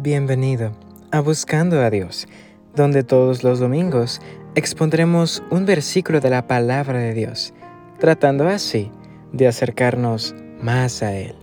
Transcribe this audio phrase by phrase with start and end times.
[0.00, 0.70] Bienvenido
[1.10, 2.28] a Buscando a Dios,
[2.76, 4.20] donde todos los domingos
[4.54, 7.52] expondremos un versículo de la palabra de Dios,
[7.98, 8.92] tratando así
[9.32, 11.34] de acercarnos más a Él.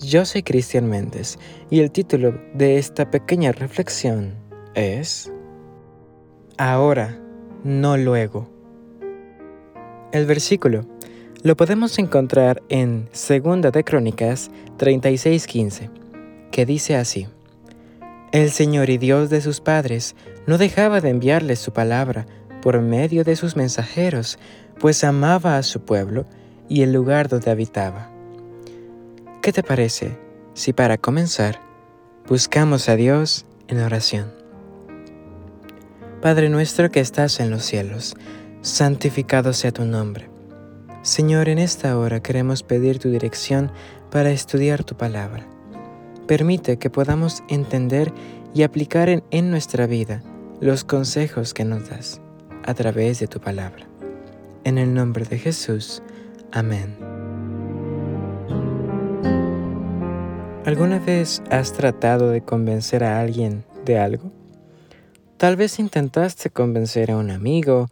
[0.00, 1.38] Yo soy Cristian Méndez
[1.70, 4.34] y el título de esta pequeña reflexión
[4.74, 5.32] es
[6.58, 7.18] Ahora,
[7.64, 8.50] no luego.
[10.12, 10.84] El versículo
[11.42, 15.88] lo podemos encontrar en 2 de Crónicas 36:15,
[16.50, 17.28] que dice así:
[18.32, 20.14] el Señor y Dios de sus padres
[20.46, 22.26] no dejaba de enviarles su palabra
[22.60, 24.38] por medio de sus mensajeros,
[24.78, 26.26] pues amaba a su pueblo
[26.68, 28.10] y el lugar donde habitaba.
[29.40, 30.18] ¿Qué te parece
[30.52, 31.60] si para comenzar
[32.26, 34.32] buscamos a Dios en oración?
[36.20, 38.14] Padre nuestro que estás en los cielos,
[38.60, 40.28] santificado sea tu nombre.
[41.02, 43.70] Señor, en esta hora queremos pedir tu dirección
[44.10, 45.46] para estudiar tu palabra
[46.28, 48.12] permite que podamos entender
[48.54, 50.22] y aplicar en, nuestra vida
[50.60, 52.20] los consejos que nos das
[52.64, 53.88] a través de tu palabra.
[54.62, 56.02] En el nombre de Jesús.
[56.52, 56.96] Amén.
[60.64, 64.30] ¿Alguna vez has tratado de convencer a alguien de algo?
[65.38, 67.88] Tal vez intentaste convencer a un amigo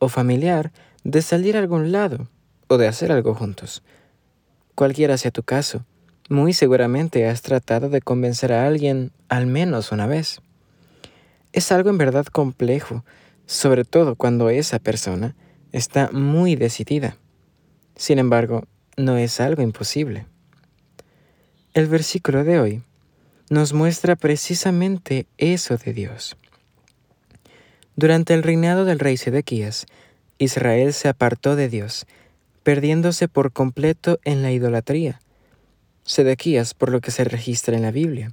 [0.00, 0.72] o familiar
[1.04, 2.28] de salir a algún lado
[2.66, 3.84] o de hacer algo juntos.
[4.74, 5.84] Cualquiera sea tu caso,
[6.28, 10.40] muy seguramente has tratado de convencer a alguien al menos una vez.
[11.52, 13.04] Es algo en verdad complejo,
[13.46, 15.34] sobre todo cuando esa persona
[15.72, 17.16] está muy decidida.
[17.96, 18.64] Sin embargo,
[18.96, 20.26] no es algo imposible.
[21.72, 22.82] El versículo de hoy
[23.48, 26.36] nos muestra precisamente eso de Dios.
[27.96, 29.86] Durante el reinado del rey Sedequías,
[30.36, 32.06] Israel se apartó de Dios,
[32.62, 35.20] perdiéndose por completo en la idolatría
[36.08, 38.32] Sedequías, por lo que se registra en la Biblia,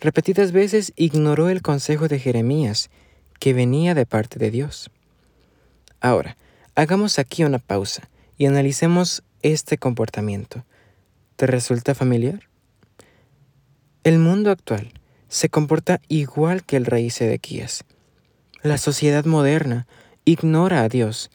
[0.00, 2.90] repetidas veces ignoró el consejo de Jeremías,
[3.40, 4.90] que venía de parte de Dios.
[6.02, 6.36] Ahora,
[6.74, 10.66] hagamos aquí una pausa y analicemos este comportamiento.
[11.36, 12.40] ¿Te resulta familiar?
[14.04, 14.92] El mundo actual
[15.28, 17.84] se comporta igual que el rey Sedequías.
[18.60, 19.86] La sociedad moderna
[20.26, 21.30] ignora a Dios,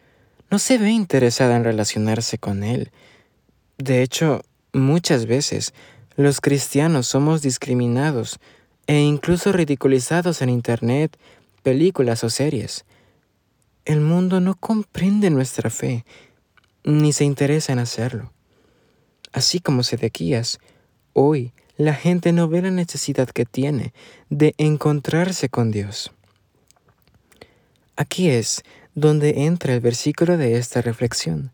[0.51, 2.91] no se ve interesada en relacionarse con Él.
[3.79, 4.43] De hecho,
[4.73, 5.73] Muchas veces
[6.15, 8.39] los cristianos somos discriminados
[8.87, 11.17] e incluso ridiculizados en Internet,
[11.61, 12.85] películas o series.
[13.83, 16.05] El mundo no comprende nuestra fe,
[16.83, 18.31] ni se interesa en hacerlo.
[19.33, 20.59] Así como Sedequías,
[21.13, 23.93] hoy la gente no ve la necesidad que tiene
[24.29, 26.11] de encontrarse con Dios.
[27.97, 28.63] Aquí es
[28.95, 31.51] donde entra el versículo de esta reflexión,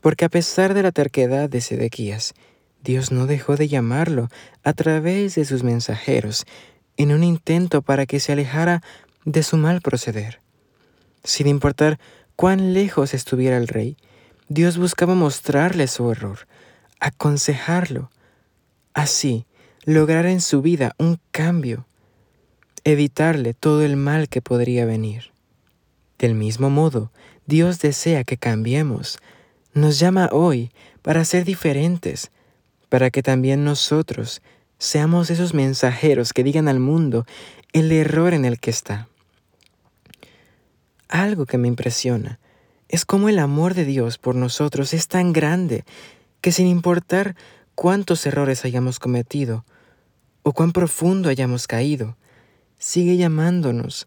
[0.00, 2.34] porque a pesar de la terquedad de Sedequías,
[2.84, 4.28] Dios no dejó de llamarlo
[4.62, 6.44] a través de sus mensajeros
[6.98, 8.82] en un intento para que se alejara
[9.24, 10.40] de su mal proceder.
[11.24, 11.98] Sin importar
[12.36, 13.96] cuán lejos estuviera el rey,
[14.48, 16.46] Dios buscaba mostrarle su error,
[17.00, 18.10] aconsejarlo,
[18.92, 19.46] así
[19.86, 21.86] lograr en su vida un cambio,
[22.84, 25.32] evitarle todo el mal que podría venir.
[26.18, 27.10] Del mismo modo,
[27.46, 29.18] Dios desea que cambiemos,
[29.72, 30.70] nos llama hoy
[31.00, 32.30] para ser diferentes,
[32.94, 34.40] para que también nosotros
[34.78, 37.26] seamos esos mensajeros que digan al mundo
[37.72, 39.08] el error en el que está.
[41.08, 42.38] Algo que me impresiona
[42.88, 45.84] es cómo el amor de Dios por nosotros es tan grande
[46.40, 47.34] que sin importar
[47.74, 49.64] cuántos errores hayamos cometido
[50.44, 52.16] o cuán profundo hayamos caído,
[52.78, 54.06] sigue llamándonos,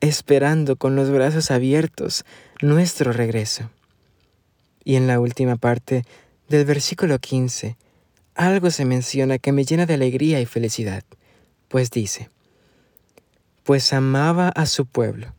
[0.00, 2.24] esperando con los brazos abiertos
[2.62, 3.68] nuestro regreso.
[4.84, 6.06] Y en la última parte
[6.48, 7.76] del versículo 15,
[8.34, 11.04] algo se menciona que me llena de alegría y felicidad,
[11.68, 12.30] pues dice,
[13.62, 15.34] pues amaba a su pueblo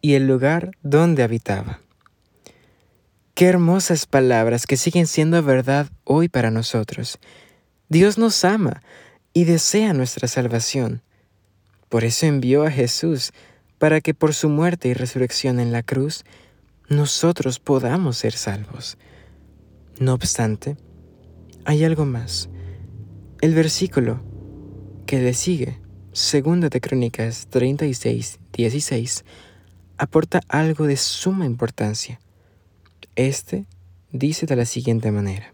[0.00, 1.80] y el lugar donde habitaba.
[3.34, 7.18] Qué hermosas palabras que siguen siendo verdad hoy para nosotros.
[7.88, 8.82] Dios nos ama
[9.34, 11.02] y desea nuestra salvación.
[11.90, 13.32] Por eso envió a Jesús
[13.78, 16.24] para que por su muerte y resurrección en la cruz
[16.88, 18.96] nosotros podamos ser salvos.
[19.98, 20.76] No obstante,
[21.66, 22.48] hay algo más.
[23.40, 24.22] El versículo
[25.04, 25.80] que le sigue,
[26.12, 29.24] Segunda de Crónicas 36, 16,
[29.98, 32.20] aporta algo de suma importancia.
[33.16, 33.66] Este
[34.12, 35.52] dice de la siguiente manera.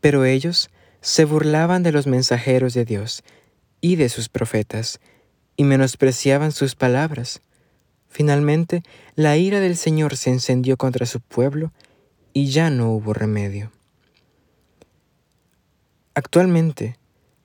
[0.00, 0.68] Pero ellos
[1.00, 3.22] se burlaban de los mensajeros de Dios
[3.80, 5.00] y de sus profetas,
[5.56, 7.40] y menospreciaban sus palabras.
[8.08, 8.82] Finalmente,
[9.14, 11.72] la ira del Señor se encendió contra su pueblo,
[12.32, 13.70] y ya no hubo remedio.
[16.14, 16.98] Actualmente,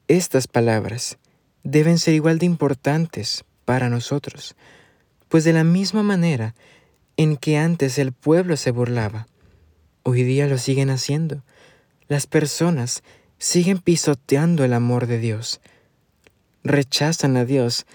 [0.08, 1.20] estas palabras
[1.64, 4.56] deben ser igual de importantes para nosotros,
[5.30, 6.56] pues de la misma manera
[7.16, 9.28] en que antes el pueblo se burlaba,
[10.02, 11.44] hoy día lo siguen haciendo.
[12.08, 13.04] Las personas
[13.38, 15.62] siguen pisoteando el amor de Dios,
[16.64, 17.86] rechazan a Dios,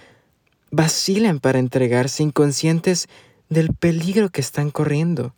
[0.70, 3.08] vacilan para entregarse inconscientes
[3.48, 5.34] del peligro que están corriendo.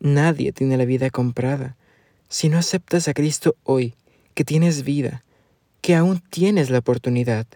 [0.00, 1.76] Nadie tiene la vida comprada.
[2.30, 3.94] Si no aceptas a Cristo hoy,
[4.36, 5.24] que tienes vida,
[5.80, 7.46] que aún tienes la oportunidad,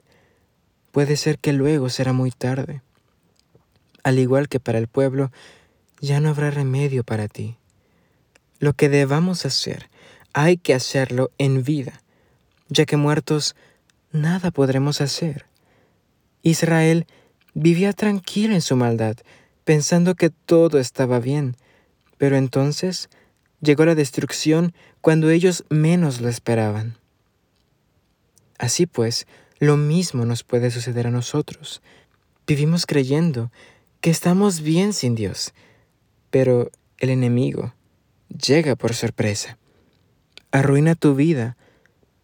[0.92, 2.80] puede ser que luego será muy tarde.
[4.02, 5.30] Al igual que para el pueblo,
[6.00, 7.58] ya no habrá remedio para ti.
[8.60, 9.90] Lo que debamos hacer,
[10.32, 12.00] hay que hacerlo en vida,
[12.70, 13.56] ya que muertos
[14.10, 15.44] nada podremos hacer.
[16.42, 17.06] Israel
[17.52, 19.18] vivía tranquilo en su maldad,
[19.64, 21.58] pensando que todo estaba bien,
[22.16, 23.10] pero entonces
[23.60, 26.96] llegó la destrucción cuando ellos menos lo esperaban.
[28.58, 29.26] Así pues,
[29.58, 31.82] lo mismo nos puede suceder a nosotros.
[32.46, 33.50] Vivimos creyendo
[34.00, 35.52] que estamos bien sin Dios,
[36.30, 37.74] pero el enemigo
[38.28, 39.58] llega por sorpresa,
[40.50, 41.56] arruina tu vida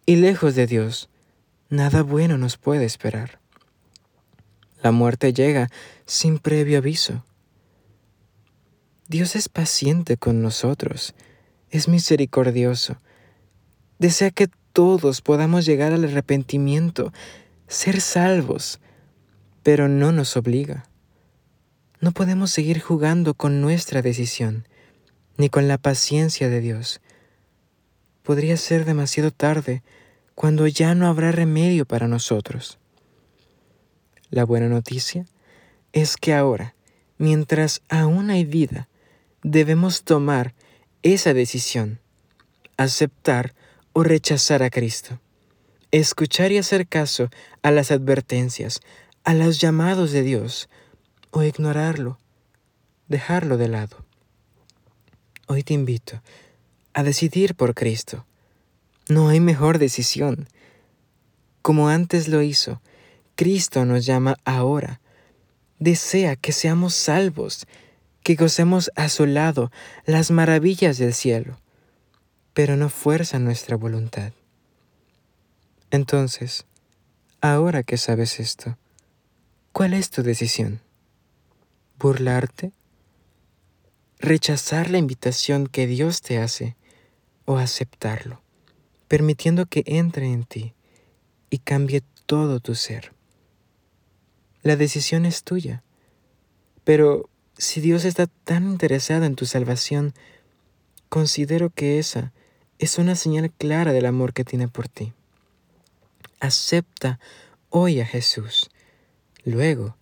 [0.05, 1.09] y lejos de Dios,
[1.69, 3.39] nada bueno nos puede esperar.
[4.81, 5.69] La muerte llega
[6.05, 7.23] sin previo aviso.
[9.09, 11.15] Dios es paciente con nosotros,
[11.69, 12.97] es misericordioso,
[13.99, 17.13] desea que todos podamos llegar al arrepentimiento,
[17.69, 18.81] ser salvos,
[19.63, 20.89] pero no nos obliga.
[22.01, 24.67] No podemos seguir jugando con nuestra decisión,
[25.37, 26.99] ni con la paciencia de Dios.
[28.23, 29.83] Podría ser demasiado tarde
[30.35, 32.77] cuando ya no habrá remedio para nosotros.
[34.31, 35.25] La buena noticia
[35.93, 36.75] es que ahora,
[37.17, 38.89] mientras aún hay vida,
[39.47, 40.53] debemos tomar
[41.03, 41.99] esa decisión,
[42.75, 43.53] aceptar
[43.93, 45.19] o rechazar a Cristo.
[45.91, 47.29] Escuchar y hacer caso
[47.61, 48.81] a las advertencias,
[49.23, 50.69] a los llamados de Dios,
[51.31, 52.19] o ignorarlo,
[53.07, 54.05] dejarlo de lado.
[55.47, 56.21] Hoy te invito
[56.93, 58.25] a decidir por Cristo.
[59.07, 60.49] No hay mejor decisión.
[61.61, 62.81] Como antes lo hizo,
[63.35, 64.99] Cristo nos llama ahora.
[65.79, 67.65] Desea que seamos salvos,
[68.27, 69.71] que gocemos a su lado
[70.05, 71.57] las maravillas del cielo
[72.53, 74.33] pero no fuerza nuestra voluntad.
[75.91, 76.65] Entonces,
[77.39, 78.77] ahora que sabes esto,
[79.71, 80.81] ¿cuál es tu decisión?
[81.99, 82.73] ¿Burlarte?
[84.19, 86.75] ¿Rechazar la invitación que Dios te hace
[87.45, 88.41] o aceptarlo,
[89.07, 90.73] permitiendo que entre en ti
[91.49, 93.13] y cambie todo tu ser?
[94.63, 95.81] La decisión es tuya,
[96.83, 100.13] pero si Dios está tan interesado en tu salvación,
[101.09, 102.33] considero que esa
[102.79, 105.13] es una señal clara del amor que tiene por ti.
[106.39, 107.19] Acepta
[107.69, 108.69] hoy a Jesús.
[109.43, 109.97] Luego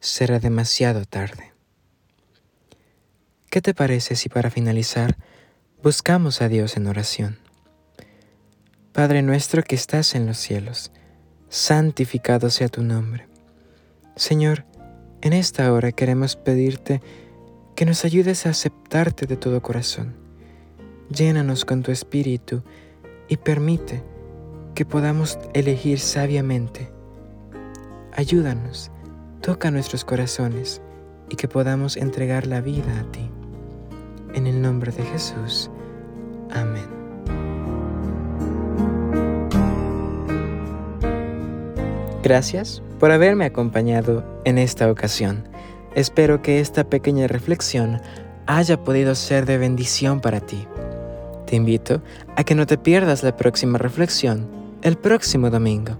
[0.00, 1.52] será demasiado tarde.
[3.50, 5.16] ¿Qué te parece si para finalizar
[5.82, 7.38] buscamos a Dios en oración?
[8.92, 10.90] Padre nuestro que estás en los cielos,
[11.48, 13.28] santificado sea tu nombre.
[14.16, 14.64] Señor,
[15.24, 17.02] en esta hora queremos pedirte
[17.74, 20.24] que nos ayudes a aceptarte de todo corazón
[21.10, 22.62] llénanos con tu espíritu
[23.28, 24.02] y permite
[24.74, 26.90] que podamos elegir sabiamente.
[28.12, 28.90] Ayúdanos,
[29.40, 30.80] toca nuestros corazones
[31.30, 33.30] y que podamos entregar la vida a ti.
[34.34, 35.70] En el nombre de Jesús.
[36.50, 37.03] Amén.
[42.24, 45.46] Gracias por haberme acompañado en esta ocasión.
[45.94, 48.00] Espero que esta pequeña reflexión
[48.46, 50.66] haya podido ser de bendición para ti.
[51.46, 52.00] Te invito
[52.34, 54.48] a que no te pierdas la próxima reflexión
[54.80, 55.98] el próximo domingo.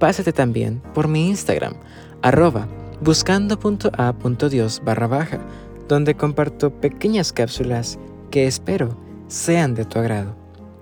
[0.00, 1.74] Pásate también por mi Instagram,
[2.20, 2.66] arroba
[3.00, 5.38] buscando.a.dios barra baja,
[5.86, 7.96] donde comparto pequeñas cápsulas
[8.32, 8.96] que espero
[9.28, 10.34] sean de tu agrado,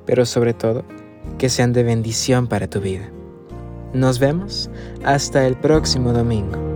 [0.07, 0.83] pero sobre todo
[1.37, 3.11] que sean de bendición para tu vida.
[3.93, 4.71] Nos vemos
[5.05, 6.72] hasta el próximo domingo.